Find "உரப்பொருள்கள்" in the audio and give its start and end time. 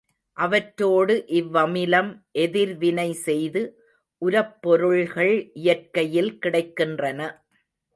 4.21-5.35